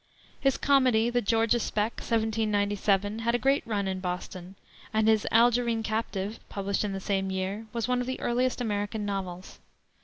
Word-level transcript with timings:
His 0.39 0.57
comedy, 0.57 1.11
the 1.11 1.21
Georgia 1.21 1.59
Spec, 1.59 1.97
1797, 1.99 3.19
had 3.19 3.35
a 3.35 3.37
great 3.37 3.61
run 3.67 3.87
in 3.87 3.99
Boston, 3.99 4.55
and 4.91 5.07
his 5.07 5.27
Algerine 5.31 5.83
Captive, 5.83 6.39
published 6.49 6.83
in 6.83 6.93
the 6.93 6.99
same 6.99 7.29
year, 7.29 7.67
was 7.71 7.87
one 7.87 8.01
of 8.01 8.07
the 8.07 8.19
earliest 8.19 8.59
American 8.59 9.05
novels. 9.05 9.59